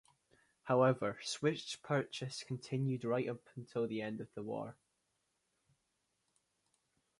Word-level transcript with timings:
However, 0.63 1.19
Swiss 1.21 1.75
purchase 1.75 2.43
continued 2.43 3.03
right 3.03 3.29
up 3.29 3.47
until 3.55 3.87
the 3.87 4.01
end 4.01 4.19
of 4.19 4.33
the 4.33 4.41
war. 4.41 4.75